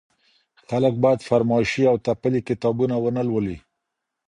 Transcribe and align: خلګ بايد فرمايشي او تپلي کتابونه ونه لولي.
خلګ 0.67 0.93
بايد 1.03 1.19
فرمايشي 1.29 1.83
او 1.91 1.95
تپلي 2.05 2.39
کتابونه 2.47 2.95
ونه 2.99 3.21
لولي. 3.27 3.57